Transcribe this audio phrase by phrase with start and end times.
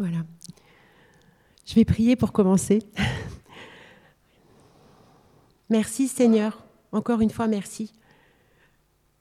[0.00, 0.24] Voilà.
[1.66, 2.78] Je vais prier pour commencer.
[5.68, 7.92] merci Seigneur, encore une fois merci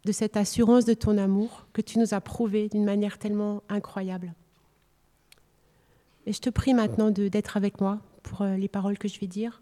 [0.06, 4.34] de cette assurance de ton amour que tu nous as prouvé d'une manière tellement incroyable.
[6.26, 9.28] Et je te prie maintenant d'être avec moi pour euh, les paroles que je vais
[9.28, 9.62] dire,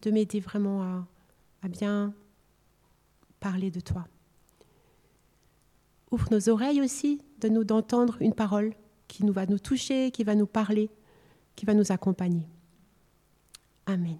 [0.00, 1.06] de m'aider vraiment à,
[1.62, 2.14] à bien
[3.38, 4.08] parler de toi.
[6.10, 8.72] Ouvre nos oreilles aussi, de nous d'entendre une parole
[9.08, 10.90] qui nous va nous toucher, qui va nous parler,
[11.56, 12.46] qui va nous accompagner.
[13.86, 14.18] Amen.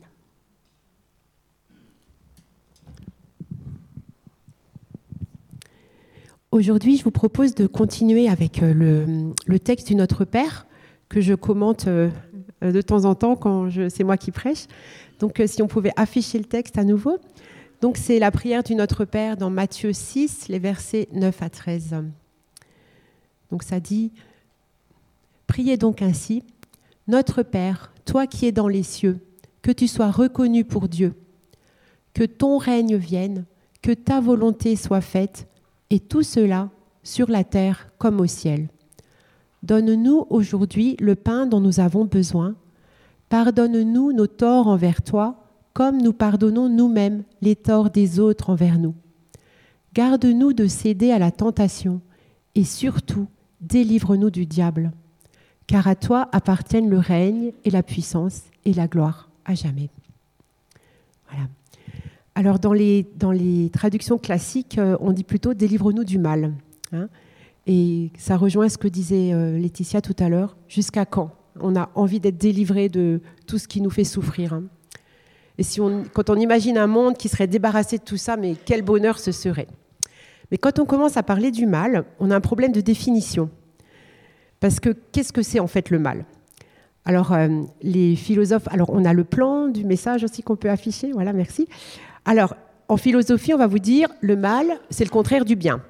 [6.51, 10.67] Aujourd'hui, je vous propose de continuer avec euh, le, le, texte du Notre Père
[11.11, 12.11] que je commente euh,
[12.63, 14.67] de temps en temps quand c'est moi qui prêche.
[15.19, 17.19] Donc, euh, si on pouvait afficher le texte à nouveau.
[17.81, 21.97] Donc, c'est la prière du Notre Père dans Matthieu 6, les versets 9 à 13.
[23.51, 24.13] Donc, ça dit
[25.49, 26.45] Priez donc ainsi
[27.09, 29.19] Notre Père, toi qui es dans les cieux,
[29.63, 31.15] que tu sois reconnu pour Dieu,
[32.15, 33.45] que ton règne vienne,
[33.83, 35.49] que ta volonté soit faite,
[35.91, 36.71] et tout cela
[37.03, 38.69] sur la terre comme au ciel.
[39.63, 42.55] Donne-nous aujourd'hui le pain dont nous avons besoin.
[43.31, 48.95] Pardonne-nous nos torts envers toi, comme nous pardonnons nous-mêmes les torts des autres envers nous.
[49.95, 52.03] Garde-nous de céder à la tentation,
[52.55, 53.27] et surtout,
[53.61, 54.93] délivre-nous du diable
[55.69, 59.91] car à toi appartiennent le règne et la puissance et la gloire à jamais.
[61.31, 61.47] Voilà.
[62.35, 66.55] Alors dans les, dans les traductions classiques, euh, on dit plutôt délivre-nous du mal.
[66.91, 67.09] Hein.
[67.67, 70.57] et ça rejoint ce que disait euh, Laetitia tout à l'heure.
[70.69, 74.65] Jusqu'à quand on a envie d'être délivré de tout ce qui nous fait souffrir hein?
[75.59, 78.55] Et si on, quand on imagine un monde qui serait débarrassé de tout ça, mais
[78.65, 79.67] quel bonheur ce serait?
[80.51, 83.51] Mais quand on commence à parler du mal, on a un problème de définition.
[84.61, 86.25] Parce que qu'est-ce que c'est en fait le mal?
[87.05, 91.13] Alors, euh, les philosophes, alors on a le plan du message aussi qu'on peut afficher,
[91.13, 91.69] voilà, merci.
[92.25, 92.55] Alors,
[92.89, 95.83] en philosophie, on va vous dire, le mal, c'est le contraire du bien.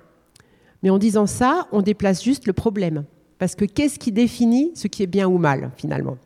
[0.82, 3.04] Mais en disant ça, on déplace juste le problème.
[3.38, 6.18] Parce que qu'est-ce qui définit ce qui est bien ou mal, finalement?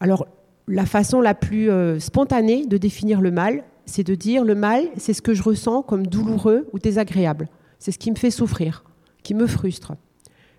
[0.00, 0.26] Alors,
[0.68, 4.84] la façon la plus euh, spontanée de définir le mal, c'est de dire le mal,
[4.96, 7.48] c'est ce que je ressens comme douloureux ou désagréable.
[7.78, 8.84] C'est ce qui me fait souffrir,
[9.22, 9.94] qui me frustre.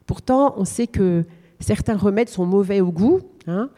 [0.07, 1.23] Pourtant, on sait que
[1.59, 3.69] certains remèdes sont mauvais au goût hein,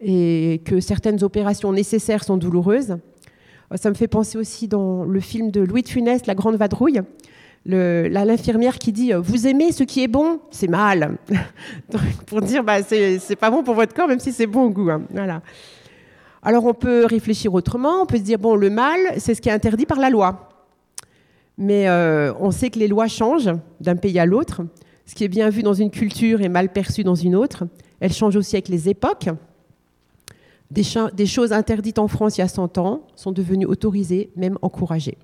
[0.00, 2.96] et que certaines opérations nécessaires sont douloureuses.
[3.74, 7.02] Ça me fait penser aussi dans le film de Louis de Funès, La Grande Vadrouille,
[7.66, 10.40] l'infirmière qui dit Vous aimez ce qui est bon?
[10.50, 11.18] C'est mal.
[12.26, 14.90] pour dire bah, c'est pas bon pour votre corps, même si c'est bon au goût.
[14.90, 15.02] Hein.
[15.10, 15.42] Voilà.
[16.42, 19.48] Alors on peut réfléchir autrement, on peut se dire Bon, le mal, c'est ce qui
[19.48, 20.48] est interdit par la loi.
[21.58, 23.50] Mais euh, on sait que les lois changent
[23.80, 24.62] d'un pays à l'autre.
[25.06, 27.64] Ce qui est bien vu dans une culture est mal perçu dans une autre.
[28.00, 29.28] Elle change aussi avec les époques.
[30.70, 35.16] Des, choses interdites en France il y a 100 ans sont devenues autorisées, même encouragées.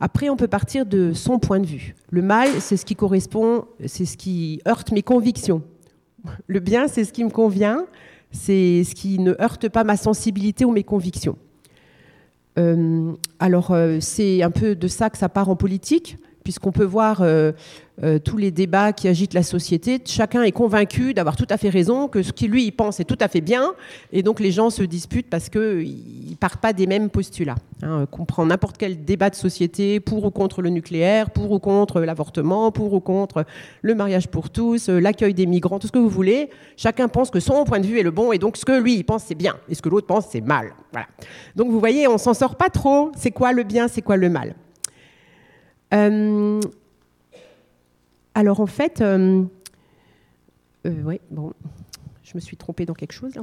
[0.00, 1.94] Après, on peut partir de son point de vue.
[2.10, 5.62] Le mal, c'est ce qui correspond, c'est ce qui heurte mes convictions.
[6.46, 7.84] Le bien, c'est ce qui me convient,
[8.30, 11.36] c'est ce qui ne heurte pas ma sensibilité ou mes convictions.
[12.58, 16.84] Euh, alors, euh, c'est un peu de ça que ça part en politique puisqu'on peut
[16.84, 17.52] voir euh,
[18.02, 20.00] euh, tous les débats qui agitent la société.
[20.04, 23.18] Chacun est convaincu d'avoir tout à fait raison, que ce qu'il lui pense est tout
[23.20, 23.72] à fait bien,
[24.12, 27.54] et donc les gens se disputent parce qu'ils ne partent pas des mêmes postulats.
[27.82, 28.06] Hein.
[28.18, 32.00] On prend n'importe quel débat de société pour ou contre le nucléaire, pour ou contre
[32.00, 33.44] l'avortement, pour ou contre
[33.82, 36.50] le mariage pour tous, euh, l'accueil des migrants, tout ce que vous voulez.
[36.76, 38.96] Chacun pense que son point de vue est le bon, et donc ce que lui
[38.96, 40.72] il pense c'est bien, et ce que l'autre pense c'est mal.
[40.90, 41.06] Voilà.
[41.54, 43.12] Donc vous voyez, on s'en sort pas trop.
[43.16, 44.54] C'est quoi le bien, c'est quoi le mal?
[45.92, 46.60] Euh,
[48.34, 49.44] alors en fait, euh,
[50.86, 51.18] euh,
[52.22, 53.32] je me suis trompée dans quelque chose.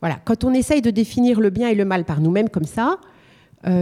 [0.00, 2.98] voilà, quand on essaye de définir le bien et le mal par nous-mêmes comme ça,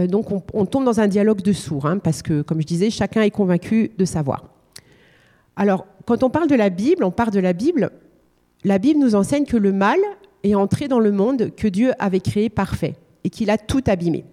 [0.09, 3.21] donc on, tombe dans un dialogue de sourds, hein, parce que, comme je disais, chacun
[3.21, 4.43] est convaincu de savoir.
[5.55, 7.89] Alors, quand on parle de la Bible, on part de la Bible.
[8.65, 9.97] La Bible nous enseigne que le mal
[10.43, 14.25] est entré dans le monde que Dieu avait créé parfait et qu'il a tout abîmé.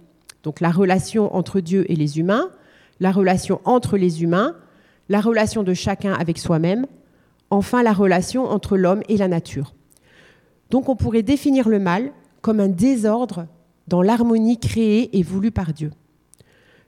[0.42, 2.50] Donc la relation entre Dieu et les humains,
[3.00, 4.56] la relation entre les humains,
[5.08, 6.86] la relation de chacun avec soi-même,
[7.50, 9.74] enfin la relation entre l'homme et la nature.
[10.70, 13.46] Donc on pourrait définir le mal comme un désordre
[13.88, 15.92] dans l'harmonie créée et voulue par Dieu.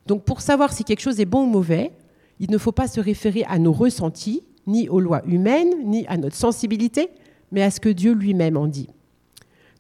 [0.07, 1.93] Donc pour savoir si quelque chose est bon ou mauvais,
[2.41, 6.17] il ne faut pas se référer à nos ressentis, ni aux lois humaines, ni à
[6.17, 7.09] notre sensibilité,
[7.53, 8.89] mais à ce que Dieu lui-même en dit.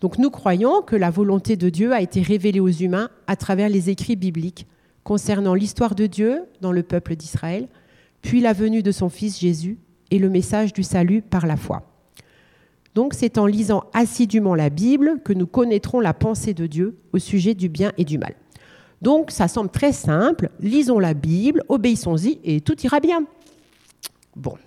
[0.00, 3.68] Donc nous croyons que la volonté de Dieu a été révélée aux humains à travers
[3.68, 4.66] les écrits bibliques
[5.08, 7.66] concernant l'histoire de Dieu dans le peuple d'Israël,
[8.20, 9.78] puis la venue de son Fils Jésus
[10.10, 11.82] et le message du salut par la foi.
[12.94, 17.18] Donc c'est en lisant assidûment la Bible que nous connaîtrons la pensée de Dieu au
[17.18, 18.34] sujet du bien et du mal.
[19.00, 23.24] Donc ça semble très simple, lisons la Bible, obéissons-y et tout ira bien.
[24.36, 24.58] Bon,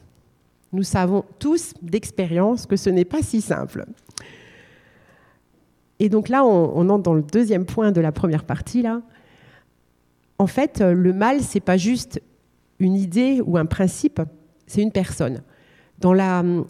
[0.74, 3.86] nous savons tous d'expérience que ce n'est pas si simple.
[6.00, 8.82] Et donc là, on, entre dans le deuxième point de la première partie.
[8.82, 9.04] Là.
[10.42, 12.20] En fait, le mal, c'est pas juste
[12.80, 14.20] une idée ou un principe,
[14.66, 15.44] c'est une personne.
[16.00, 16.66] Dans, le,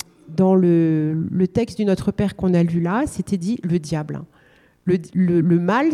[1.47, 4.23] texte du Notre Père qu'on a lu là, c'était dit le diable.
[4.83, 5.87] Le, mal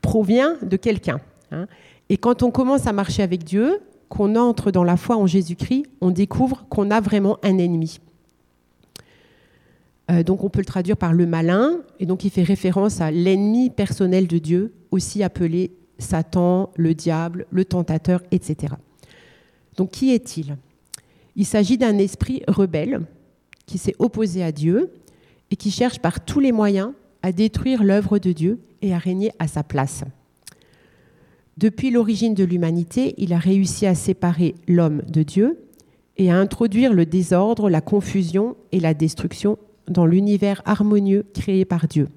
[0.00, 1.20] provient de quelqu'un.
[1.50, 1.66] Hein.
[2.08, 5.86] Et quand on commence à marcher avec Dieu, qu'on entre dans la foi en Jésus-Christ,
[6.00, 7.98] on découvre qu'on a vraiment un ennemi.
[10.08, 13.10] Euh, donc on peut le traduire par le malin, et donc il fait référence à
[13.10, 15.72] l'ennemi personnel de Dieu, aussi appelé
[16.02, 18.74] Satan, le diable, le tentateur, etc.
[19.76, 20.56] Donc qui est-il?
[21.36, 23.00] Il s'agit d'un esprit rebelle
[23.64, 24.90] qui s'est opposé à Dieu
[25.50, 29.32] et qui cherche par tous les moyens à détruire l'œuvre de Dieu et à régner
[29.38, 30.04] à sa place.
[31.56, 35.58] Depuis l'origine de l'humanité, il a réussi à séparer l'homme de Dieu
[36.16, 39.58] et à introduire le désordre, la confusion et la destruction
[39.88, 42.08] dans l'univers harmonieux créé par Dieu.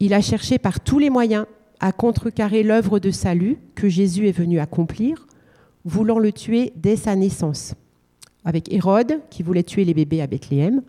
[0.00, 1.46] Il a cherché par tous les moyens
[1.80, 5.26] à contrecarrer l'œuvre de salut que Jésus est venu accomplir
[5.84, 7.74] voulant le tuer dès sa naissance.
[8.44, 10.82] Avec Hérode, qui voulait tuer les bébés à Bethléem,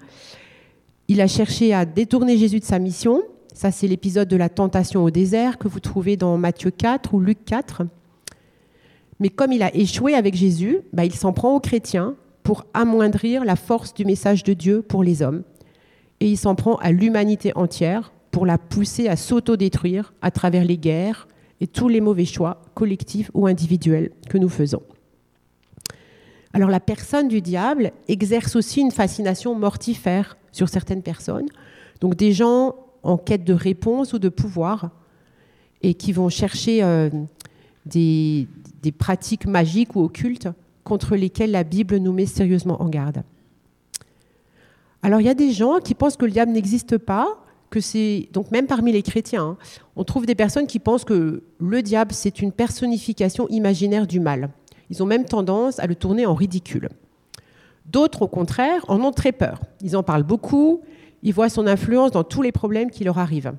[1.07, 3.21] il a cherché à détourner Jésus de sa mission.
[3.53, 7.19] Ça, c'est l'épisode de la tentation au désert que vous trouvez dans Matthieu 4 ou
[7.19, 7.83] Luc 4.
[9.19, 13.43] Mais comme il a échoué avec Jésus, bah, il s'en prend aux chrétiens pour amoindrir
[13.43, 15.43] la force du message de Dieu pour les hommes.
[16.19, 20.77] Et il s'en prend à l'humanité entière pour la pousser à s'autodétruire à travers les
[20.77, 21.27] guerres,
[21.61, 24.81] et tous les mauvais choix, collectifs ou individuels, que nous faisons.
[26.53, 31.47] Alors la personne du diable exerce aussi une fascination mortifère sur certaines personnes,
[32.01, 34.89] donc des gens en quête de réponse ou de pouvoir,
[35.81, 37.09] et qui vont chercher euh,
[37.85, 38.47] des,
[38.81, 40.49] des pratiques magiques ou occultes
[40.83, 43.23] contre lesquelles la Bible nous met sérieusement en garde.
[45.03, 47.37] Alors il y a des gens qui pensent que le diable n'existe pas,
[47.79, 49.57] c'est donc même parmi les chrétiens, hein,
[49.95, 54.49] on trouve des personnes qui pensent que le diable c'est une personnification imaginaire du mal.
[54.89, 56.89] Ils ont même tendance à le tourner en ridicule.
[57.85, 59.61] D'autres, au contraire, en ont très peur.
[59.81, 60.81] Ils en parlent beaucoup,
[61.23, 63.53] ils voient son influence dans tous les problèmes qui leur arrivent.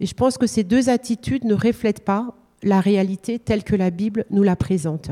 [0.00, 3.90] Et je pense que ces deux attitudes ne reflètent pas la réalité telle que la
[3.90, 5.10] Bible nous la présente.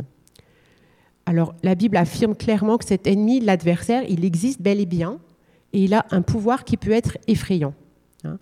[1.26, 5.18] Alors, la Bible affirme clairement que cet ennemi, l'adversaire, il existe bel et bien,
[5.72, 7.74] et il a un pouvoir qui peut être effrayant.
[8.24, 8.38] Hein.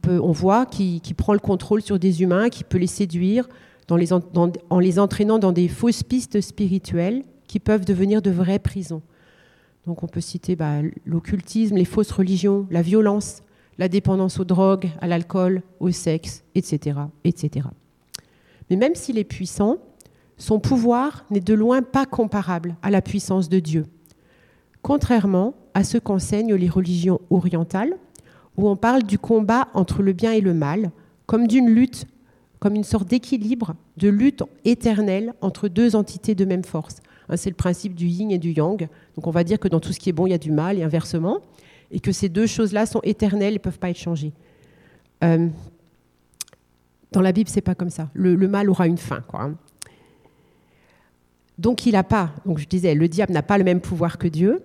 [0.00, 3.48] Peut, on voit qu'il prend le contrôle sur des humains, qu'il peut les séduire
[3.90, 9.02] en les entraînant dans des fausses pistes spirituelles qui peuvent devenir de vraies prisons.
[9.86, 13.42] Donc on peut citer bah, l'occultisme, les fausses religions, la violence,
[13.78, 17.68] la dépendance aux drogues, à l'alcool, au sexe, etc., etc.
[18.70, 19.78] Mais même s'il est puissant,
[20.38, 23.84] son pouvoir n'est de loin pas comparable à la puissance de Dieu.
[24.84, 27.96] Contrairement à ce qu'enseignent les religions orientales,
[28.58, 30.90] où on parle du combat entre le bien et le mal,
[31.24, 32.06] comme d'une lutte,
[32.58, 36.96] comme une sorte d'équilibre, de lutte éternelle entre deux entités de même force.
[37.30, 38.86] Hein, c'est le principe du yin et du yang.
[39.16, 40.50] Donc on va dire que dans tout ce qui est bon, il y a du
[40.50, 41.38] mal et inversement,
[41.90, 44.34] et que ces deux choses-là sont éternelles et ne peuvent pas être changées.
[45.24, 45.48] Euh,
[47.10, 48.10] dans la Bible, c'est pas comme ça.
[48.12, 49.24] Le, mal aura une fin.
[49.32, 49.54] Hein.
[51.56, 54.28] Donc il n'a pas, donc je disais, le diable n'a pas le même pouvoir que
[54.28, 54.60] Dieu,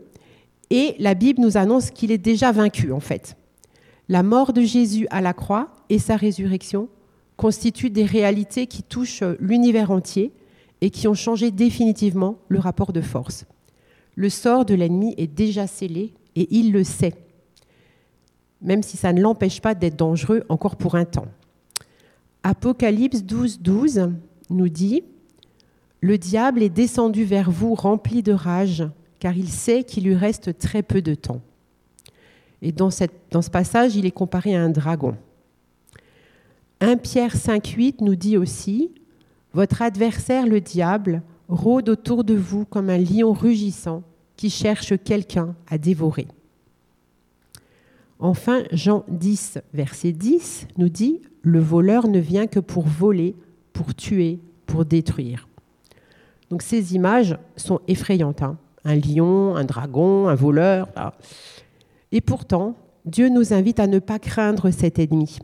[0.69, 3.35] et la Bible nous annonce qu'il est déjà vaincu, en fait.
[4.07, 6.89] La mort de Jésus à la croix et sa résurrection
[7.37, 10.33] constituent des réalités qui touchent l'univers entier
[10.81, 13.45] et qui ont changé définitivement le rapport de force.
[14.15, 17.13] Le sort de l'ennemi est déjà scellé et il le sait,
[18.61, 21.27] même si ça ne l'empêche pas d'être dangereux encore pour un temps.
[22.43, 24.09] Apocalypse 12, 12
[24.49, 25.03] nous dit
[26.01, 28.83] Le diable est descendu vers vous rempli de rage
[29.19, 31.41] car il sait qu'il lui reste très peu de temps.
[32.61, 35.15] Et dans, ce passage, il est comparé à un dragon.
[36.81, 38.91] 1 Pierre 5.8 nous dit aussi,
[39.53, 44.03] Votre adversaire, le diable, rôde autour de vous comme un lion rugissant
[44.35, 46.27] qui cherche quelqu'un à dévorer.
[48.19, 53.35] Enfin, Jean 10, verset 10 nous dit, Le voleur ne vient que pour voler,
[53.71, 55.47] pour tuer, pour détruire.
[56.49, 58.41] Donc ces images sont effrayantes.
[58.41, 60.87] Hein un lion, un dragon, un voleur.
[62.11, 65.39] Et pourtant, Dieu nous invite à ne pas craindre cet ennemi.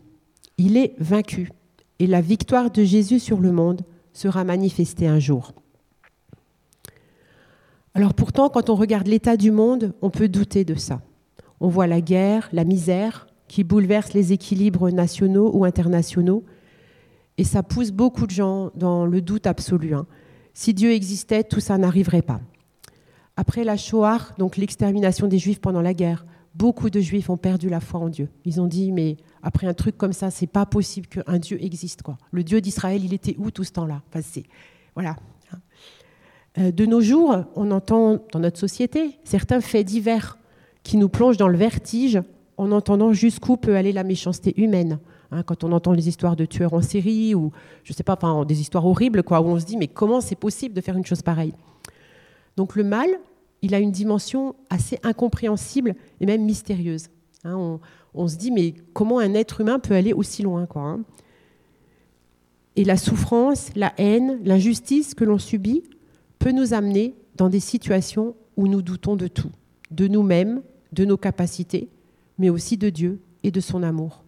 [0.57, 1.51] Il est vaincu
[1.99, 3.81] et la victoire de Jésus sur le monde
[4.13, 5.53] sera manifestée un jour.
[7.93, 11.01] Alors pourtant, quand on regarde l'état du monde, on peut douter de ça.
[11.61, 16.43] On voit la guerre, la misère qui bouleverse les équilibres nationaux ou internationaux.
[17.37, 19.93] Et ça pousse beaucoup de gens dans le doute absolu.
[19.93, 20.07] Hein.
[20.53, 22.41] Si Dieu existait, tout ça n'arriverait pas.
[23.37, 26.25] Après la Shoah, donc l'extermination des Juifs pendant la guerre,
[26.55, 28.29] beaucoup de Juifs ont perdu la foi en Dieu.
[28.45, 32.01] Ils ont dit, mais après un truc comme ça, c'est pas possible qu'un Dieu existe.
[32.01, 32.17] Quoi.
[32.31, 34.01] Le Dieu d'Israël, il était où tout ce temps-là?
[34.13, 34.21] Enfin,
[34.95, 35.17] Voilà.
[36.57, 40.37] Euh, de nos jours, on entend dans notre société certains faits divers
[40.83, 42.21] qui nous plongent dans le vertige
[42.57, 44.99] en entendant jusqu'où peut aller la méchanceté humaine.
[45.31, 47.51] Hein, quand on entend les histoires de tueurs en série ou
[47.83, 50.35] je sais pas, enfin, des histoires horribles, quoi, où on se dit mais comment c'est
[50.35, 51.53] possible de faire une chose pareille?
[52.57, 53.09] Donc le mal,
[53.61, 57.07] il a une dimension assez incompréhensible et même mystérieuse.
[57.43, 57.79] Hein.
[58.13, 61.01] on, se dit mais comment un être humain peut aller aussi loin hein.
[62.75, 65.83] Et la souffrance, la haine, l'injustice que l'on subit
[66.39, 69.51] peut nous amener dans des situations où nous doutons de tout,
[69.91, 71.89] de nous-mêmes, de nos capacités,
[72.37, 74.23] mais aussi de Dieu et de son amour.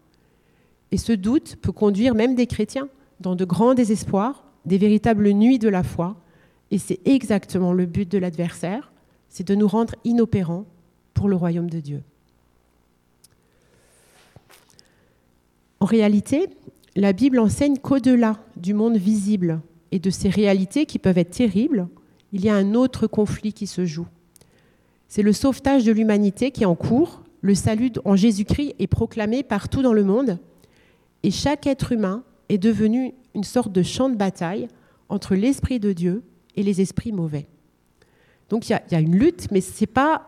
[0.91, 5.59] Et ce doute peut conduire même des chrétiens dans de grands désespoirs, des véritables nuits
[5.59, 6.15] de la foi,
[6.71, 8.91] et c'est exactement le but de l'adversaire,
[9.29, 10.65] c'est de nous rendre inopérants
[11.13, 12.03] pour le royaume de Dieu.
[15.79, 16.49] En réalité,
[16.95, 21.87] la Bible enseigne qu'au-delà du monde visible et de ces réalités qui peuvent être terribles,
[22.33, 24.07] il y a un autre conflit qui se joue.
[25.07, 27.23] C'est le sauvetage de l'humanité qui est en cours.
[27.41, 30.39] Le salut en Jésus-Christ est proclamé partout dans le monde.
[31.23, 34.67] Et chaque être humain est devenu une sorte de champ de bataille
[35.07, 36.23] entre l'Esprit de Dieu
[36.57, 37.47] et les esprits mauvais.
[38.49, 40.27] Donc il y, a une lutte, mais ce n'est pas,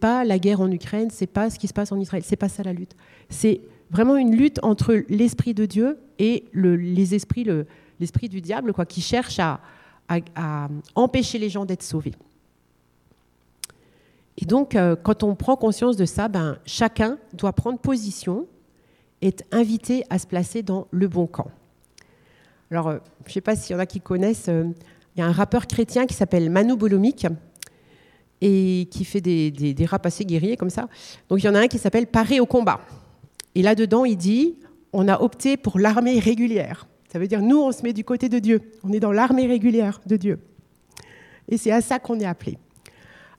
[0.00, 2.36] pas la guerre en Ukraine, ce n'est pas ce qui se passe en Israël, c'est
[2.36, 2.94] pas ça la lutte.
[3.28, 7.46] C'est vraiment une lutte entre l'Esprit de Dieu et les esprits,
[8.00, 9.60] l'esprit du diable, quoi, qui cherche à,
[10.94, 12.14] empêcher les gens d'être sauvés.
[14.36, 18.46] Et donc, euh, quand on prend conscience de ça, ben, chacun doit prendre position
[19.22, 21.50] être invité à se placer dans le bon camp.
[22.70, 24.64] Alors, euh, je ne sais pas s'il y en a qui connaissent, euh,
[25.14, 27.26] il y a un rappeur chrétien qui s'appelle Manu Bolomic
[28.40, 30.88] et qui fait des, des, assez guerriers comme ça.
[31.28, 32.80] Donc, il y en a un qui s'appelle Paré au combat.
[33.54, 34.56] Et là-dedans, il dit
[34.92, 36.86] on a opté pour l'armée régulière.
[37.12, 38.60] Ça veut dire, nous, on se met du côté de Dieu.
[38.82, 40.38] On est dans l'armée régulière de Dieu.
[41.48, 42.58] Et c'est à ça qu'on est appelé.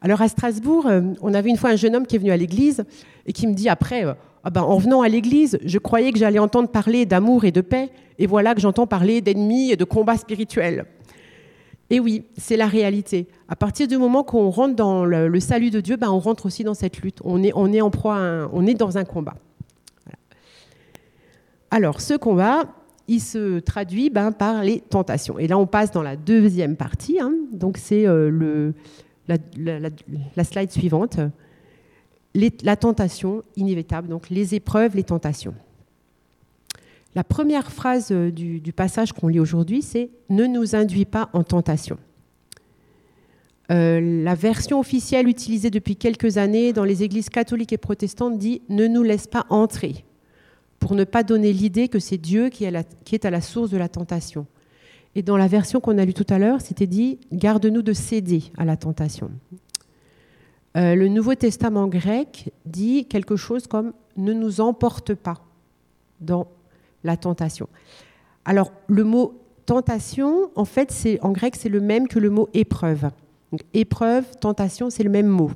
[0.02, 2.38] Alors à Strasbourg, euh, on avait une fois un jeune homme qui est venu à
[2.38, 2.84] l'église
[3.26, 4.14] et qui me dit après, euh,
[4.44, 7.62] ah ben, en venant à l'église, je croyais que j'allais entendre parler d'amour et de
[7.62, 7.90] paix,
[8.20, 10.86] et voilà que j'entends parler d'ennemis et de combats spirituels.
[11.90, 13.28] Et oui, c'est la réalité.
[13.48, 16.64] À partir du moment qu'on rentre dans le, salut de Dieu, ben, on rentre aussi
[16.64, 17.20] dans cette lutte.
[17.24, 19.36] On est, en proie, on est dans un combat.
[21.70, 22.66] Alors, ce combat,
[23.08, 25.38] il se traduit ben, par les tentations.
[25.38, 27.20] Et là, on passe dans la deuxième partie.
[27.20, 27.34] Hein.
[27.52, 28.72] donc, c'est euh,
[29.28, 31.20] la, slide suivante.
[32.34, 35.54] la tentation inévitable, donc les épreuves, les tentations.
[37.16, 41.44] La première phrase euh, du, passage qu'on lit aujourd'hui, c'est Ne nous induis pas en
[41.44, 41.98] tentation.
[43.72, 48.62] Euh, la version officielle utilisée depuis quelques années dans les églises catholiques et protestantes dit
[48.68, 50.04] Ne nous laisse pas entrer
[50.80, 53.88] pour ne pas donner l'idée que c'est Dieu qui est, à la source de la
[53.88, 54.46] tentation.
[55.16, 58.44] Et dans la version qu'on a lue tout à l'heure, c'était dit Garde-nous de céder
[58.58, 59.32] à la tentation.
[60.76, 65.42] Euh, le Nouveau Testament grec dit quelque chose comme Ne nous emporte pas
[66.20, 66.48] dans
[67.06, 67.70] la tentation.
[68.44, 73.10] Alors, le mot tentation, en fait, en grec, c'est le même que le mot épreuve.
[73.74, 75.52] épreuve, tentation, c'est le même mot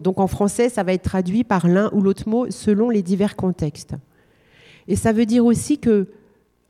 [0.00, 3.36] donc en français, ça va être traduit par l'un ou l'autre mot selon les divers
[3.36, 3.94] contextes.
[4.86, 6.08] Et ça veut dire aussi que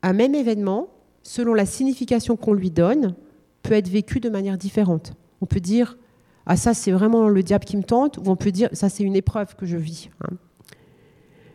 [0.03, 0.89] un même événement,
[1.23, 3.15] selon la signification qu'on lui donne,
[3.63, 5.13] peut être vécu de manière différente.
[5.41, 5.99] On peut dire
[6.47, 9.03] ah ça c'est vraiment le diable qui me tente, ou on peut dire ça c'est
[9.03, 10.09] une épreuve que je vis.
[10.23, 10.35] Hein.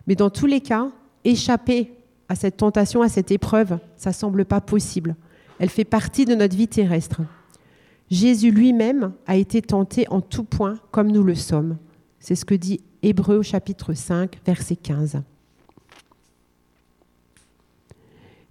[0.06, 0.92] Mais dans tous les cas,
[1.24, 1.94] échapper
[2.30, 5.16] à cette tentation, à cette épreuve, ça semble pas possible.
[5.60, 7.22] Elle fait partie de notre vie terrestre.
[8.10, 11.78] Jésus lui-même a été tenté en tout point comme nous le sommes.
[12.20, 15.22] C'est ce que dit Hébreu chapitre 5, verset 15.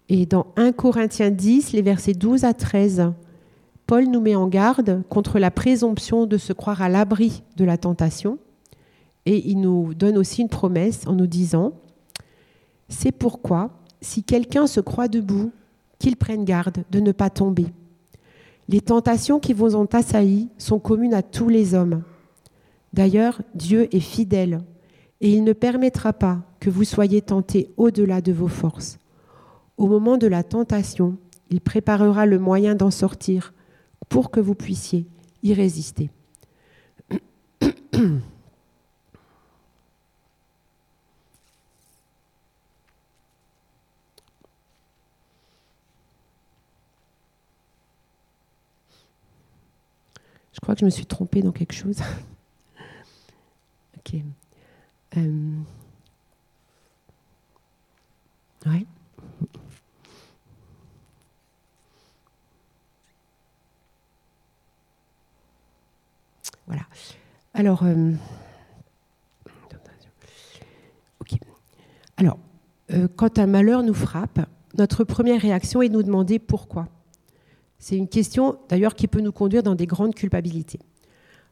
[0.09, 3.13] Et dans 1 Corinthiens 10, les versets 12 à 13,
[3.87, 7.79] Paul nous met en garde contre la présomption de se croire à l'abri de la
[7.79, 8.39] tentation.
[9.25, 11.73] Et il nous donne aussi une promesse en nous disant,
[12.93, 13.71] C'est pourquoi,
[14.03, 15.51] si quelqu'un se croit debout,
[15.99, 17.67] qu'il prenne garde de ne pas tomber.
[18.69, 22.03] Les tentations qui vous ont assailli sont communes à tous les hommes.
[22.93, 24.61] D'ailleurs, Dieu est fidèle
[25.21, 28.99] et il ne permettra pas que vous soyez tentés au-delà de vos forces.
[29.79, 31.17] Au moment de la tentation,
[31.51, 33.55] il préparera le moyen d'en sortir
[34.11, 35.07] pour que vous puissiez,
[35.43, 36.11] y résister.
[50.63, 51.99] crois que je me suis trompée dans quelque chose.
[53.99, 54.21] ok.
[55.17, 55.57] Euh,
[58.67, 58.87] ouais.
[66.67, 66.83] Voilà.
[67.55, 68.13] Alors, euh,
[71.21, 71.39] ok.
[72.17, 72.39] Alors,
[72.93, 74.41] euh, quand un malheur nous frappe,
[74.79, 76.89] notre première réaction est de nous demander pourquoi.
[77.83, 80.79] C'est une question d'ailleurs qui peut nous conduire dans des grandes culpabilités.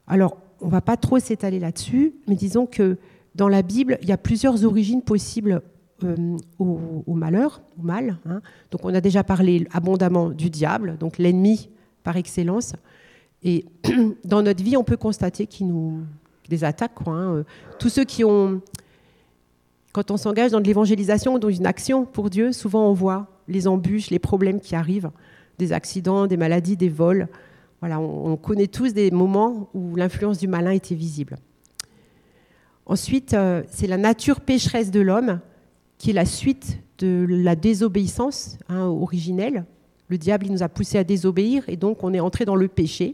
[0.07, 2.97] Alors, on ne va pas trop s'étaler là-dessus, mais disons que
[3.35, 5.61] dans la Bible, il y a plusieurs origines possibles
[6.05, 8.17] euh, au, malheur, au mal.
[8.25, 8.41] Hein.
[8.71, 11.69] Donc, on a déjà parlé abondamment du diable, donc l'ennemi
[12.01, 12.75] par excellence.
[13.43, 13.65] Et
[14.23, 15.99] dans notre vie, on peut constater qu'il nous
[16.47, 16.93] des attaques.
[17.07, 17.43] Hein.
[17.77, 18.61] Tous ceux qui ont,
[19.91, 23.27] quand on s'engage dans de l'évangélisation ou dans une action pour Dieu, souvent on voit
[23.49, 25.11] les embûches, les problèmes qui arrivent,
[25.61, 27.27] des accidents, des maladies, des vols.
[27.81, 31.37] Voilà, on, connaît tous des moments où l'influence du malin était visible.
[32.87, 35.39] Ensuite, euh, c'est la nature pécheresse de l'homme
[35.97, 39.65] qui est la suite de la désobéissance hein, originelle.
[40.07, 42.67] Le diable, il nous a poussé à désobéir et donc on est entré dans le
[42.67, 43.13] péché.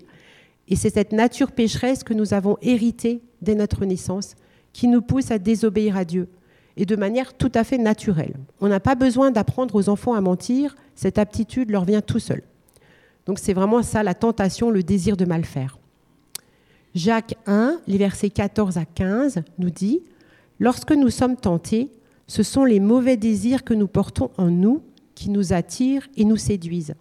[0.70, 4.36] Et c'est cette nature pécheresse que nous avons héritée dès notre naissance
[4.72, 6.28] qui nous pousse à désobéir à Dieu
[6.78, 8.36] et de manière tout à fait naturelle.
[8.62, 12.42] On n'a pas besoin d'apprendre aux enfants à mentir, cette aptitude leur vient tout seul.
[13.28, 15.78] Donc c'est vraiment ça la tentation, le désir de mal faire.
[16.96, 20.02] Jacques 1, les versets 14 à 15 nous dit
[20.60, 21.92] Lorsque nous sommes tentés,
[22.26, 24.82] ce sont les mauvais désirs que nous portons en nous
[25.14, 26.96] qui nous attirent et nous séduisent.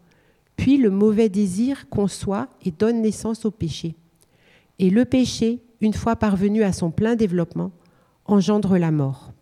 [0.56, 3.94] Puis le mauvais désir conçoit et donne naissance au péché.
[4.78, 7.72] Et le péché, une fois parvenu à son plein développement,
[8.26, 9.32] engendre la mort.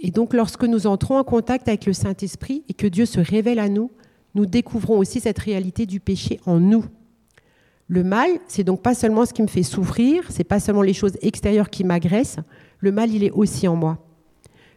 [0.00, 3.58] Et donc lorsque nous entrons en contact avec le Saint-Esprit et que Dieu se révèle
[3.58, 3.90] à nous,
[4.34, 6.84] nous découvrons aussi cette réalité du péché en nous.
[7.88, 10.92] Le mal, c'est donc pas seulement ce qui me fait souffrir, c'est pas seulement les
[10.92, 12.40] choses extérieures qui m'agressent,
[12.80, 13.98] le mal, il est aussi en moi.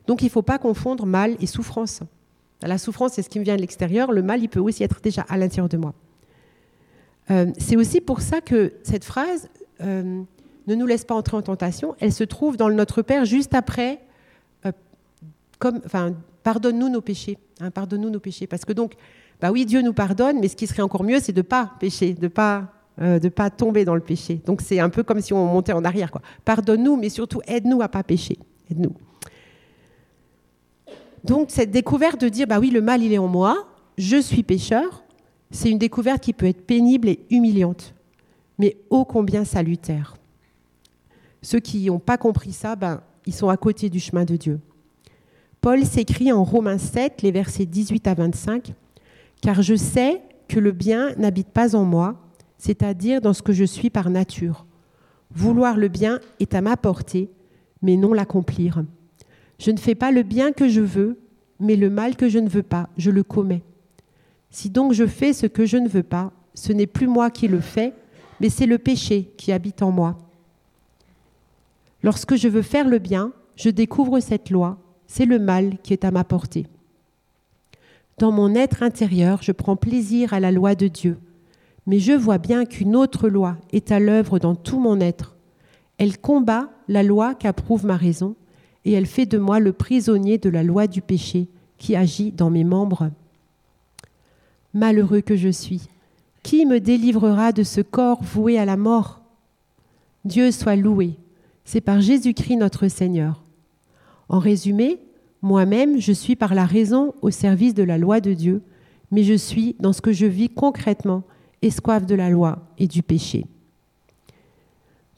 [0.08, 2.02] Donc il ne faut pas confondre mal et souffrance.
[2.64, 4.12] La souffrance, c'est ce qui me vient de l'extérieur.
[4.12, 5.94] Le mal, il peut aussi être déjà à l'intérieur de moi.
[7.30, 9.50] Euh, c'est aussi pour ça que cette phrase
[9.82, 10.22] euh,
[10.68, 11.96] ne nous laisse pas entrer en tentation.
[12.00, 14.02] Elle se trouve dans le Notre Père juste après,
[16.44, 17.38] pardonne-nous nos péchés.
[17.60, 18.48] Hein, pardonne-nous nos péchés.
[18.48, 18.94] Parce que donc,
[19.40, 22.14] bah oui, Dieu nous pardonne, mais ce qui serait encore mieux, c'est de pas pécher,
[22.14, 24.42] de pas, de pas tomber dans le péché.
[24.46, 26.12] Donc c'est un peu comme si on montait en arrière.
[26.12, 26.22] Quoi.
[26.46, 28.38] Pardonne-nous, mais surtout aide-nous à pas pécher.
[28.70, 28.94] Aide-nous.
[31.24, 34.44] Donc cette découverte de dire, bah oui, le mal, il est en moi, je suis
[34.44, 35.04] pécheur,
[35.52, 37.94] c'est une découverte qui peut être pénible et humiliante,
[38.58, 40.16] mais ô combien salutaire.
[41.42, 44.60] Ceux qui n'ont pas compris ça, ben, ils sont à côté du chemin de Dieu.
[45.62, 48.74] Paul s'écrit en Romains 7, les versets 18 à 25,
[49.42, 52.16] Car je sais que le bien n'habite pas en moi,
[52.58, 54.66] c'est-à-dire dans ce que je suis par nature.
[55.30, 57.30] Vouloir le bien est à ma portée,
[57.84, 58.84] mais non l'accomplir.
[59.60, 61.20] Je ne fais pas le bien que je veux,
[61.60, 63.62] mais le mal que je ne veux pas, je le commets.
[64.50, 67.48] Si donc je fais ce que je ne veux pas, ce n'est plus moi qui
[67.48, 67.94] le fais,
[68.40, 70.18] mais c'est le péché qui habite en moi.
[72.02, 74.80] Lorsque je veux faire le bien, je découvre cette loi,
[75.12, 76.68] c'est le mal qui est à ma portée.
[78.18, 81.18] Dans mon être intérieur, je prends plaisir à la loi de Dieu,
[81.86, 85.36] mais je vois bien qu'une autre loi est à l'œuvre dans tout mon être.
[85.98, 88.36] Elle combat la loi qu'approuve ma raison
[88.86, 92.50] et elle fait de moi le prisonnier de la loi du péché qui agit dans
[92.50, 93.12] mes membres.
[94.74, 95.90] Malheureux que je suis,
[96.42, 99.20] qui me délivrera de ce corps voué à la mort?
[100.24, 101.18] Dieu soit loué,
[101.66, 103.44] c'est par Jésus-Christ notre Seigneur.
[104.32, 104.98] En résumé,
[105.42, 108.62] moi-même, je suis par la raison au service de la loi de Dieu,
[109.12, 111.24] mais je suis, dans ce que je vis concrètement,
[111.62, 113.46] esclave de la loi et du péché.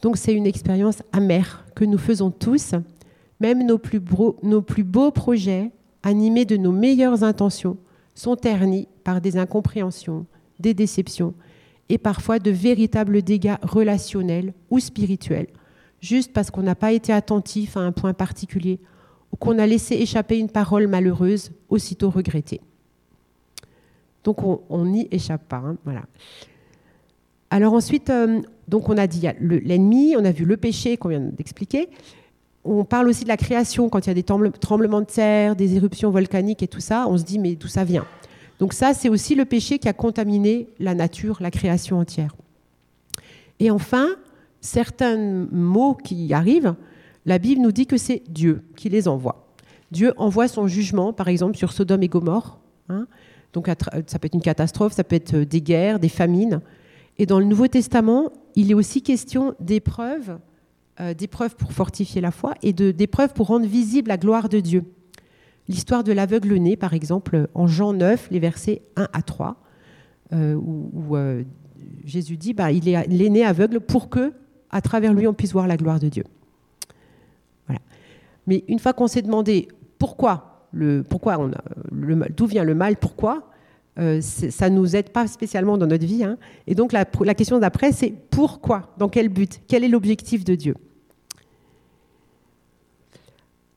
[0.02, 2.74] Donc c'est une expérience amère que nous faisons tous
[3.40, 5.70] même nos plus, beaux, projets,
[6.02, 7.78] animés de nos meilleures intentions,
[8.16, 10.26] sont ternis par des incompréhensions,
[10.60, 11.36] des déceptions
[11.88, 15.50] et parfois de véritables dégâts relationnels ou spirituels,
[16.02, 18.80] juste parce qu'on n'a pas été attentif à un point particulier
[19.40, 22.62] qu'on a laissé échapper une parole malheureuse, aussitôt regrettée.
[24.24, 25.58] Donc on n'y échappe pas.
[25.58, 26.04] Hein, voilà.
[27.50, 31.20] Alors ensuite, euh, donc on a dit l'ennemi, on a vu le péché qu'on vient
[31.20, 31.90] d'expliquer,
[32.66, 35.76] on parle aussi de la création quand il y a des tremblements de terre, des
[35.76, 37.06] éruptions volcaniques et tout ça.
[37.08, 38.06] On se dit, mais d'où ça vient?
[38.60, 42.36] Donc ça, c'est aussi le péché qui a contaminé la nature, la création entière.
[43.60, 44.08] Et enfin,
[44.62, 45.18] certains
[45.52, 46.76] mots qui arrivent,
[47.26, 49.48] la Bible nous dit que c'est Dieu qui les envoie.
[49.92, 52.60] Dieu envoie son jugement, par exemple, sur Sodome et Gomorre.
[52.90, 53.08] Hein.
[53.54, 56.62] Donc ça peut être une catastrophe, ça peut être des guerres, des famines.
[57.18, 60.40] Et dans le Nouveau Testament, il est aussi question d'épreuves,
[61.00, 64.84] euh, d'épreuves pour fortifier la foi et d'épreuves pour rendre visible la gloire de Dieu.
[65.68, 69.56] L'histoire de l'aveugle-né, par exemple, en Jean 9, les versets 1 à 3,
[70.34, 71.44] euh, où, euh,
[72.04, 74.34] Jésus dit bah, il est né aveugle pour que,
[74.72, 76.24] à travers lui, on puisse voir la gloire de Dieu.
[77.68, 77.82] Voilà.
[78.48, 79.68] Mais une fois qu'on s'est demandé
[80.00, 80.68] pourquoi,
[81.10, 81.52] pourquoi on
[81.92, 83.50] d'où vient le mal, pourquoi,
[84.00, 86.24] euh, ça ne nous aide pas spécialement dans notre vie.
[86.24, 86.38] Hein.
[86.68, 88.94] Et donc la question d'après, c'est pourquoi?
[88.98, 89.62] Dans quel but?
[89.68, 90.76] Quel est l'objectif de Dieu?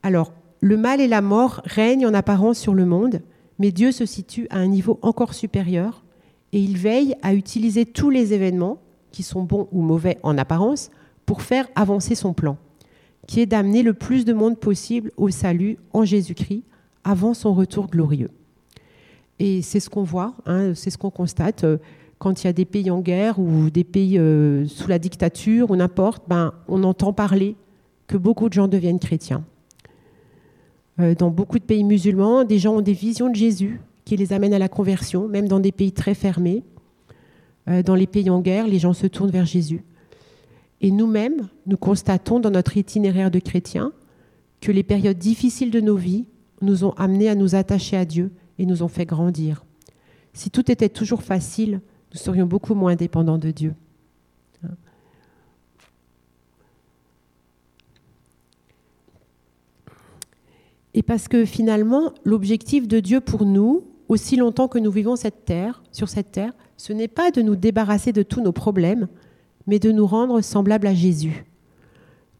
[0.02, 3.20] Alors, le mal et la mort règnent en apparence sur le monde,
[3.58, 6.04] mais Dieu se situe à un niveau encore supérieur
[6.52, 8.78] et il veille à utiliser tous les événements,
[9.10, 10.90] qui sont bons ou mauvais en apparence,
[11.26, 12.56] pour faire avancer son plan,
[13.26, 16.62] qui est d'amener le plus de monde possible au salut en Jésus-Christ
[17.04, 18.30] avant son retour glorieux.
[19.38, 21.64] Et c'est ce qu'on voit, hein, c'est ce qu'on constate.
[21.64, 21.78] Euh,
[22.18, 25.70] quand il y a des pays en guerre ou des pays euh, sous la dictature
[25.70, 27.56] ou n'importe, ben, on entend parler
[28.06, 29.44] que beaucoup de gens deviennent chrétiens.
[30.98, 34.32] Euh, dans beaucoup de pays musulmans, des gens ont des visions de Jésus qui les
[34.32, 36.62] amènent à la conversion, même dans des pays très fermés.
[37.84, 39.82] dans les pays en guerre, les gens se tournent vers Jésus.
[40.80, 43.92] Et nous-mêmes, nous constatons dans notre itinéraire de chrétiens
[44.60, 46.26] que les périodes difficiles de nos vies
[46.60, 49.64] nous ont amenés à nous attacher à Dieu et nous ont fait grandir.
[50.32, 51.80] Si tout était toujours facile,
[52.12, 53.74] nous serions beaucoup moins dépendants de Dieu.
[60.96, 66.08] Et parce que finalement, l'objectif de Dieu pour nous, aussi longtemps que nous vivons sur
[66.08, 69.06] cette terre, ce n'est pas de nous débarrasser de tous nos problèmes,
[69.66, 71.44] mais de nous rendre semblables à Jésus.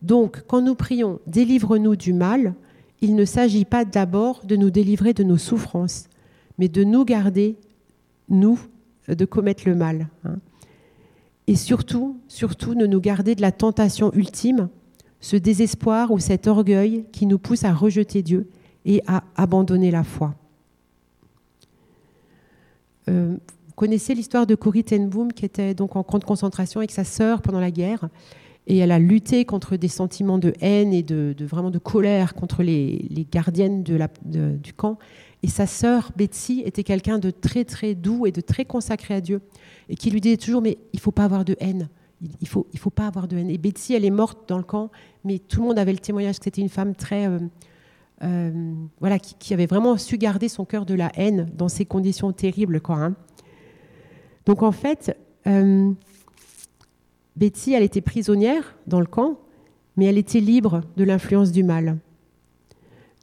[0.02, 2.54] Donc, quand nous prions Délivre-nous du mal,
[3.00, 6.08] il ne s'agit pas d'abord de nous délivrer de nos souffrances,
[6.58, 7.56] mais de nous garder,
[8.28, 8.58] nous,
[9.08, 10.08] de commettre le mal.
[10.24, 10.36] Hein.
[11.46, 14.68] Et surtout, surtout, de nous garder de la tentation ultime,
[15.20, 18.48] ce désespoir ou cet orgueil qui nous pousse à rejeter Dieu
[18.84, 20.34] et à abandonner la foi.
[23.08, 23.36] Euh,
[23.76, 27.04] connaissez l'histoire de Corrie ten Boom qui était donc en camp de concentration avec sa
[27.04, 28.08] sœur pendant la guerre
[28.66, 32.62] et elle a lutté contre des sentiments de haine et de, vraiment de colère contre
[32.62, 34.98] les, gardiennes du camp.
[35.42, 39.20] Et sa sœur Betsy était quelqu'un de très très doux et de très consacré à
[39.20, 39.40] Dieu
[39.88, 41.88] et qui lui disait toujours mais il faut pas avoir de haine.
[42.40, 43.50] Il faut il faut pas avoir de haine.
[43.50, 44.90] Et Betsy elle est morte dans le camp,
[45.22, 47.38] mais tout le monde avait le témoignage que c'était une femme très euh,
[48.24, 52.32] euh, voilà qui, avait vraiment su garder son cœur de la haine dans ces conditions
[52.32, 52.96] terribles quoi.
[52.96, 53.14] Hein.
[54.46, 55.92] Donc en fait euh,
[57.37, 59.38] Betsy, elle était prisonnière dans le camp,
[59.96, 61.98] mais elle était libre de l'influence du mal.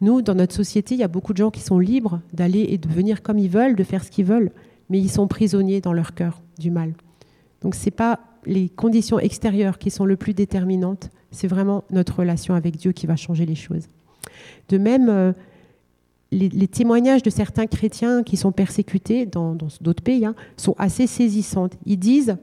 [0.01, 2.77] Nous, dans notre société, il y a beaucoup de gens qui sont libres d'aller et
[2.77, 4.51] de venir comme ils veulent, de faire ce qu'ils veulent,
[4.89, 6.93] mais ils sont prisonniers dans leur cœur du mal.
[7.61, 12.19] Donc ce n'est pas les conditions extérieures qui sont le plus déterminantes, c'est vraiment notre
[12.19, 13.87] relation avec Dieu qui va changer les choses.
[14.69, 15.33] De même,
[16.33, 21.69] les, témoignages de certains chrétiens qui sont persécutés dans d'autres pays hein, sont assez saisissants.
[21.85, 22.37] Ils disent,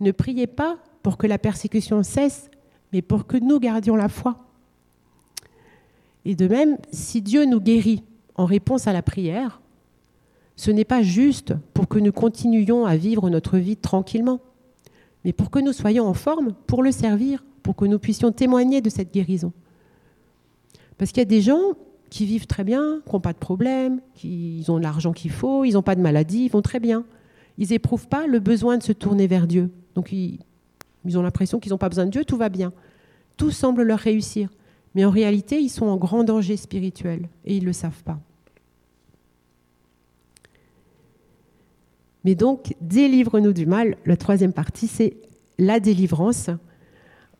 [0.00, 2.50] ne priez pas pour que la persécution cesse,
[2.92, 4.36] mais pour que nous gardions la foi.
[6.24, 8.02] Et de même, si Dieu nous guérit
[8.34, 9.60] en réponse à la prière,
[10.56, 14.40] ce n'est pas juste pour que nous continuions à vivre notre vie tranquillement,
[15.24, 18.80] mais pour que nous soyons en forme pour le servir, pour que nous puissions témoigner
[18.80, 19.52] de cette guérison.
[20.96, 21.74] Parce qu'il y a des gens
[22.10, 25.72] qui vivent très bien, qui n'ont pas de problème, qui ont l'argent qu'il faut, ils
[25.72, 27.04] n'ont pas de maladie, ils vont très bien.
[27.58, 29.70] Ils n'éprouvent pas le besoin de se tourner vers Dieu.
[29.94, 30.38] Donc ils,
[31.04, 32.72] ils ont l'impression qu'ils n'ont pas besoin de Dieu, tout va bien.
[33.36, 34.48] Tout semble leur réussir.
[34.94, 38.18] Mais en réalité, ils sont en grand danger spirituel et ils ne le savent pas.
[42.24, 43.96] Mais donc, délivre-nous du mal.
[44.06, 45.16] La troisième partie, c'est
[45.58, 46.48] la délivrance.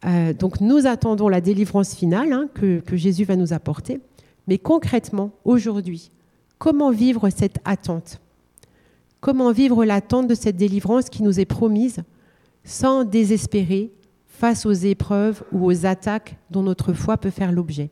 [0.05, 4.00] Euh, donc, nous attendons la délivrance finale hein, que Jésus va nous apporter.
[4.46, 6.11] Mais concrètement, aujourd'hui,
[6.59, 8.20] comment vivre cette attente?
[9.20, 12.02] Comment vivre l'attente de cette délivrance qui nous est promise
[12.64, 13.90] sans désespérer
[14.26, 17.90] face aux épreuves ou aux attaques dont notre foi peut faire l'objet?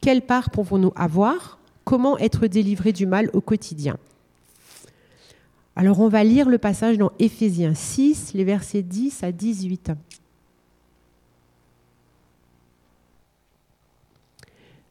[0.00, 1.58] Quelle part pouvons-nous avoir?
[1.84, 3.96] Comment être délivré du mal au quotidien?
[5.74, 9.92] Alors on va lire le passage dans Éphésiens 6, les versets 10 à 18.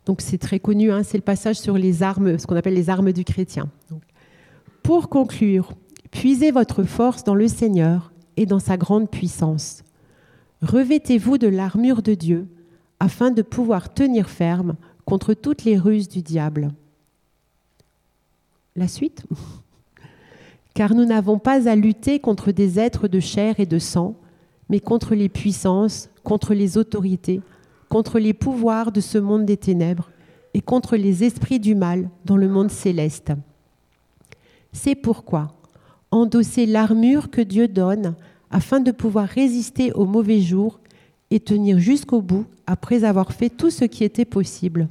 [0.05, 2.89] Donc c'est très connu, hein, c'est le passage sur les armes, ce qu'on appelle les
[2.89, 3.69] armes du chrétien.
[4.83, 5.73] Pour conclure,
[6.11, 9.83] puisez votre force dans le Seigneur et dans sa grande puissance.
[10.61, 12.47] Revêtez-vous de l'armure de Dieu
[12.99, 16.71] afin de pouvoir tenir ferme contre toutes les ruses du diable.
[18.75, 19.23] La suite?
[20.75, 24.15] Car nous n'avons pas à lutter contre des êtres de chair et de sang,
[24.69, 27.41] mais contre les puissances, contre les autorités,
[27.95, 30.11] contre les pouvoirs de ce monde des ténèbres
[30.53, 33.31] et contre les esprits du mal dans le monde céleste.
[34.73, 35.55] C'est pourquoi
[36.11, 38.15] endosser l'armure que Dieu donne
[38.51, 40.81] afin de pouvoir résister aux mauvais jours
[41.31, 44.89] et tenir jusqu'au bout après avoir fait tout ce qui était possible.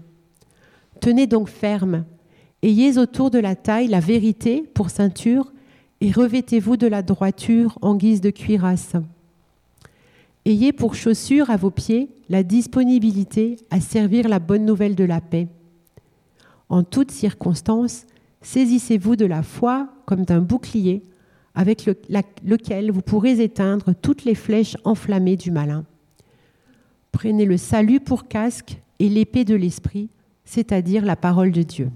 [0.99, 2.07] Tenez donc ferme,
[2.63, 5.53] ayez autour de la taille la vérité pour ceinture
[6.01, 8.97] et revêtez-vous de la droiture en guise de cuirasse.
[10.47, 15.23] Ayez pour chaussure à vos pieds la disponibilité à servir la bonne nouvelle de la
[15.23, 15.49] paix.
[16.69, 18.05] En toutes circonstances,
[18.43, 21.03] saisissez-vous de la foi comme d'un bouclier
[21.55, 21.87] avec
[22.45, 25.85] lequel vous pourrez éteindre toutes les flèches enflammées du malin.
[27.13, 30.11] Prenez le salut pour casque et l'épée de l'esprit,
[30.45, 31.91] c'est-à-dire la parole de Dieu.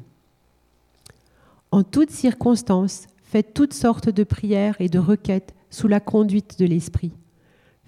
[1.70, 6.64] En toutes circonstances, faites toutes sortes de prières et de requêtes sous la conduite de
[6.64, 7.12] l'esprit.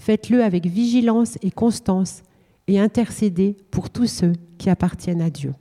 [0.00, 2.22] Faites-le avec vigilance et constance
[2.66, 5.52] et intercédez pour tous ceux qui appartiennent à Dieu.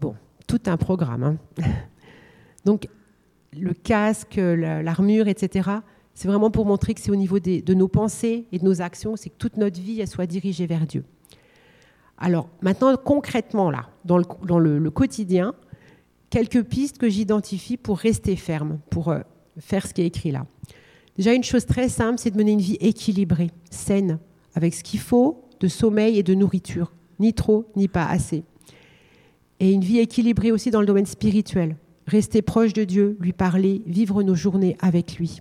[0.00, 0.14] Bon,
[0.46, 1.22] tout un programme.
[1.22, 1.36] Hein.
[2.64, 2.88] Donc,
[3.52, 5.70] le casque, l'armure, etc.,
[6.14, 9.16] c'est vraiment pour montrer que c'est au niveau de nos pensées et de nos actions,
[9.16, 11.04] c'est que toute notre vie elle soit dirigée vers Dieu.
[12.16, 15.54] Alors maintenant, concrètement, là, dans le, quotidien,
[16.30, 19.20] quelques pistes que j'identifie pour rester ferme, pour euh,
[19.58, 20.46] faire ce qui est écrit là.
[21.16, 24.18] Déjà, une chose très simple, c'est de mener une vie équilibrée, saine,
[24.54, 28.42] avec ce qu'il faut de sommeil et de nourriture, ni trop, ni pas assez.
[29.60, 33.82] Et une vie équilibrée aussi dans le domaine spirituel, rester proche de Dieu, lui parler,
[33.86, 35.40] vivre nos journées avec lui.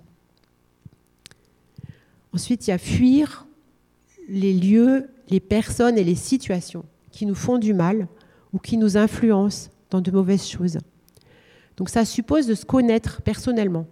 [2.33, 3.47] Ensuite, il y a fuir
[4.29, 8.07] les lieux, les personnes et les situations qui nous font du mal
[8.53, 10.77] ou qui nous influencent dans de mauvaises choses.
[11.77, 13.87] Donc ça suppose de se connaître personnellement,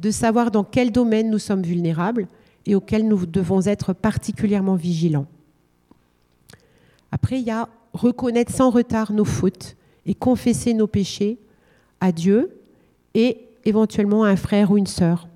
[0.00, 2.26] de savoir dans quel domaine nous sommes vulnérables
[2.66, 5.26] et auquel nous devons être particulièrement vigilants.
[7.12, 11.38] Après, il y a reconnaître sans retard nos fautes et confesser nos péchés
[12.00, 12.56] à Dieu
[13.14, 15.28] et éventuellement à un frère ou une sœur.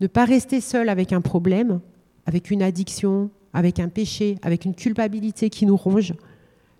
[0.00, 1.80] Ne pas rester seul avec un problème,
[2.26, 6.14] avec une addiction, avec un péché, avec une culpabilité qui nous ronge.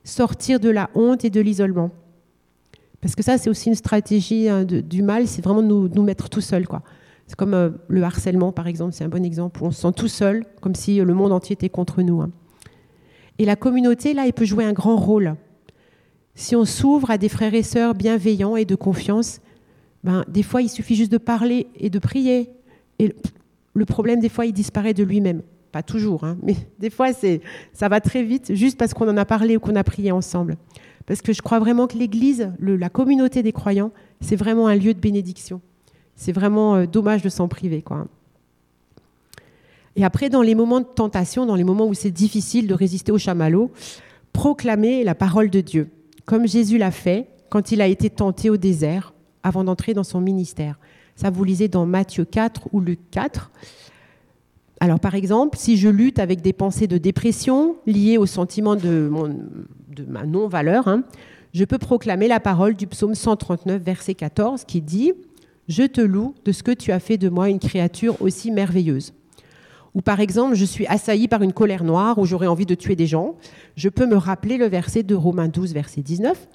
[0.05, 1.91] Sortir de la honte et de l'isolement.
[3.03, 6.31] Parce que ça, c'est aussi une stratégie hein, du mal, c'est vraiment nous, nous mettre
[6.31, 6.65] tout seul.
[7.27, 9.93] C'est comme euh, le harcèlement, par exemple, c'est un bon exemple, où on se sent
[9.95, 12.23] tout seul, comme si le monde entier était contre nous.
[12.23, 12.31] Hein.
[13.39, 15.35] Et la communauté, là, elle peut jouer un grand rôle.
[16.37, 19.41] Si on s'ouvre à des frères et sœurs bienveillants et de confiance,
[20.05, 22.51] ben, des fois, il suffit juste de parler et de prier.
[23.01, 23.15] Et
[23.75, 25.43] le problème, des fois, il disparaît de lui-même.
[25.73, 27.09] Pas toujours, hein, mais des fois,
[27.73, 30.57] ça va très vite, juste parce qu'on en a parlé ou qu'on a prié ensemble.
[31.07, 34.95] Parce que je crois vraiment que l'Église, la communauté des croyants, c'est vraiment un lieu
[34.95, 35.61] de bénédiction.
[36.17, 37.83] C'est vraiment euh, dommage de s'en priver.
[37.83, 38.07] Quoi.
[39.97, 43.13] Et après, dans les moments de tentation, dans les moments où c'est difficile de résister
[43.13, 43.71] au chamallow,
[44.33, 45.89] proclamer la parole de Dieu
[46.25, 49.13] comme Jésus l'a fait quand il a été tenté au désert
[49.43, 50.79] avant d'entrer dans son ministère.
[51.17, 53.51] Ça, vous lisez dans Matthieu 4 ou Luc 4.
[54.83, 59.09] Alors, par exemple, si je lutte avec des pensées de dépression liées au sentiment de,
[60.09, 61.05] ma non-valeur, hein,
[61.55, 65.13] je peux proclamer la parole du psaume 139, verset 14, qui dit
[65.69, 69.13] Je te loue de ce que tu as fait de moi une créature aussi merveilleuse.
[69.95, 72.97] Ou par exemple, je suis assailli par une colère noire ou j'aurais envie de tuer
[72.97, 73.37] des gens,
[73.77, 76.49] je peux me rappeler le verset de Romains 12, verset 19.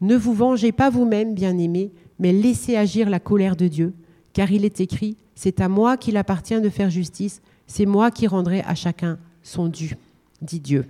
[0.00, 3.94] Ne vous vengez pas vous-même, bien-aimés, mais laissez agir la colère de Dieu,
[4.32, 8.26] car il est écrit, c'est à moi qu'il appartient de faire justice, c'est moi qui
[8.26, 9.96] rendrai à chacun son dû,
[10.42, 10.86] dit Dieu.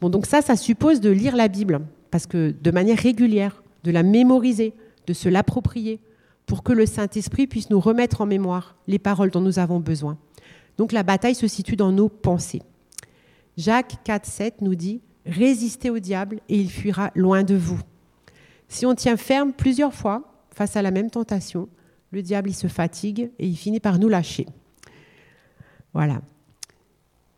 [0.00, 3.92] Bon, donc ça, ça suppose de lire la Bible, parce que de manière régulière, de
[3.92, 4.74] la mémoriser,
[5.06, 6.00] de se l'approprier,
[6.46, 10.18] pour que le Saint-Esprit puisse nous remettre en mémoire les paroles dont nous avons besoin.
[10.76, 12.62] Donc la bataille se situe dans nos pensées.
[13.56, 17.78] Jacques 4, 7 nous dit Résistez au diable et il fuira loin de vous.
[18.68, 21.68] Si on tient ferme plusieurs fois face à la même tentation,
[22.10, 24.46] le diable il se fatigue et il finit par nous lâcher.
[25.94, 26.20] Voilà.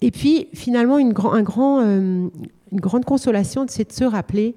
[0.01, 2.29] Et puis finalement, euh,
[2.73, 4.55] une grande consolation, c'est de se rappeler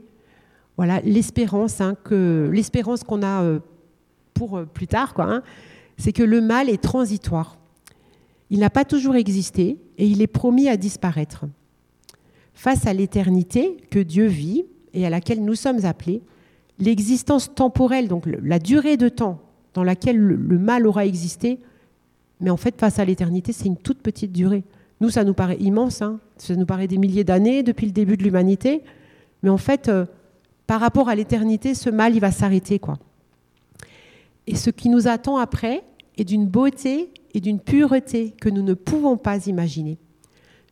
[0.77, 3.59] voilà, l'espérance, hein, que l'espérance qu'on a euh,
[4.35, 5.41] pour euh, plus tard, hein,
[5.97, 7.57] c'est que le mal est transitoire.
[8.51, 11.45] Il n'a pas toujours existé et il est promis à disparaître.
[12.53, 16.21] Face à l'éternité que Dieu vit et à laquelle nous sommes appelés,
[16.79, 19.41] l'existence temporelle, donc la durée de temps
[19.73, 21.59] dans laquelle le, mal aura existé,
[22.39, 24.63] mais en fait, face à l'éternité, c'est une toute petite durée.
[25.01, 26.19] Nous, ça nous paraît immense, hein.
[26.37, 28.83] ça nous paraît des milliers d'années depuis le début de l'humanité,
[29.43, 30.05] mais en fait, euh,
[30.65, 32.97] par rapport à l'éternité, ce mal, il va s'arrêter, quoi.
[34.47, 35.83] Et ce qui nous attend après
[36.17, 39.97] est d'une beauté et d'une pureté que nous ne pouvons pas imaginer.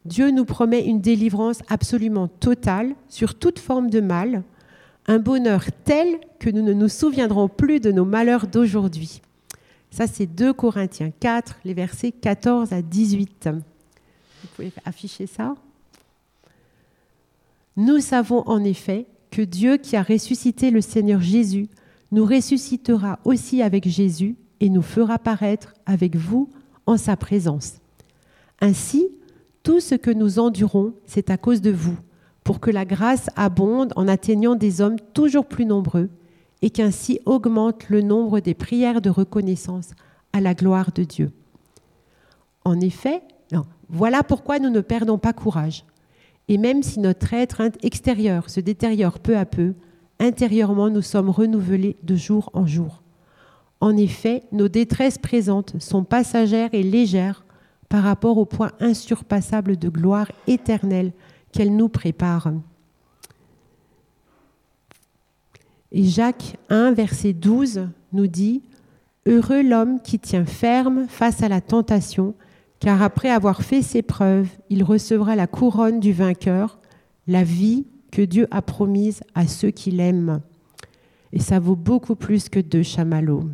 [0.06, 4.44] Dieu nous promet une délivrance absolument totale sur toute forme de mal,
[5.08, 9.22] un bonheur tel que nous ne nous souviendrons plus de nos malheurs d'aujourd'hui.
[9.92, 13.50] Ça, c'est 2 Corinthiens 4, les versets 14 à 18.
[13.50, 15.56] Vous pouvez afficher ça.
[17.78, 21.68] Nous savons en effet que Dieu qui a ressuscité le Seigneur Jésus
[22.12, 26.50] nous ressuscitera aussi avec Jésus et nous fera paraître avec vous
[26.86, 27.76] en sa présence.
[28.62, 29.10] Ainsi,
[29.64, 31.98] tout ce que nous endurons, c'est à cause de vous
[32.44, 36.10] pour que la grâce abonde en atteignant des hommes toujours plus nombreux
[36.62, 39.92] et qu'ainsi augmente le nombre des prières de reconnaissance
[40.34, 41.32] à la gloire de Dieu.
[42.64, 43.22] En effet,
[43.90, 45.86] voilà pourquoi nous ne perdons pas courage.
[46.48, 49.74] Et même si notre être extérieur se détériore peu à peu,
[50.20, 53.02] intérieurement nous sommes renouvelés de jour en jour.
[53.82, 57.46] En effet, nos détresses présentes sont passagères et légères
[57.90, 61.12] par rapport au point insurpassable de gloire éternelle
[61.52, 62.52] qu'elle nous prépare.
[65.92, 68.62] Et Jacques 1, verset 12 nous dit,
[69.28, 72.36] Heureux l'homme qui tient ferme face à la tentation,
[72.80, 76.78] car après avoir fait ses preuves, il recevra la couronne du vainqueur,
[77.28, 80.42] la vie que Dieu a promise à ceux qui l'aiment.
[81.34, 83.50] Et ça vaut beaucoup plus que deux chamallows.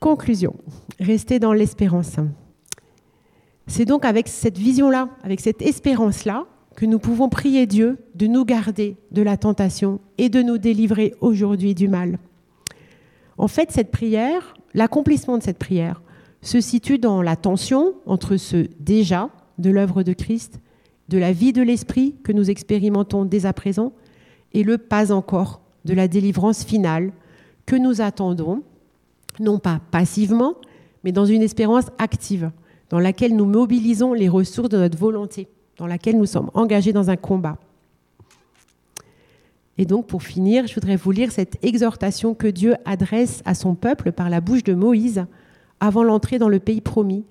[0.00, 0.56] Conclusion,
[0.98, 2.16] restez dans l'espérance.
[3.68, 8.44] C'est donc avec cette vision-là, avec cette espérance-là, que nous pouvons prier Dieu de nous
[8.44, 12.18] garder de la tentation et de nous délivrer aujourd'hui du mal.
[13.38, 16.02] En fait, cette prière, l'accomplissement de cette prière,
[16.40, 20.60] se situe dans la tension entre ce déjà de l'œuvre de Christ,
[21.08, 23.92] de la vie de l'Esprit que nous expérimentons dès à présent,
[24.52, 27.12] et le pas encore de la délivrance finale
[27.66, 28.62] que nous attendons,
[29.40, 30.54] non pas passivement,
[31.04, 32.50] mais dans une espérance active
[32.90, 35.48] dans laquelle nous mobilisons les ressources de notre volonté,
[35.82, 37.58] dans laquelle nous sommes engagés dans un combat.
[39.78, 43.74] Et donc, pour finir, je voudrais vous lire cette exhortation que Dieu adresse à son
[43.74, 45.24] peuple par la bouche de Moïse
[45.80, 47.24] avant l'entrée dans le pays promis,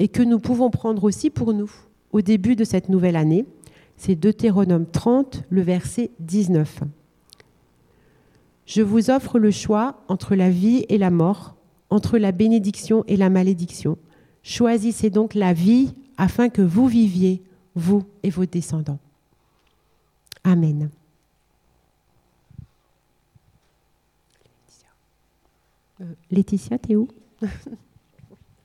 [0.00, 1.70] et que nous pouvons prendre aussi pour nous
[2.10, 3.46] au début de cette nouvelle année.
[3.96, 6.80] C'est Deutéronome 30, le verset 19.
[8.66, 11.54] Je vous offre le choix entre la vie et la mort,
[11.90, 13.98] entre la bénédiction et la malédiction.
[14.42, 17.40] Choisissez donc la vie afin que vous viviez,
[17.74, 18.98] vous et vos descendants.
[20.44, 20.90] Amen.
[26.30, 27.08] Laetitia, euh, t'es où?